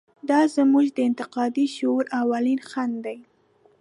دا 0.29 0.39
زموږ 0.55 0.85
د 0.93 0.97
انتقادي 1.09 1.65
شعور 1.75 2.03
اولین 2.21 2.59
خنډ 2.69 2.93
دی. 3.05 3.19